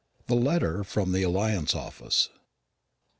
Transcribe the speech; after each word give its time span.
THE 0.25 0.33
LETTER 0.35 0.83
FROM 0.83 1.11
THE 1.11 1.21
"ALLIANCE" 1.23 1.75
OFFICE. 1.75 2.29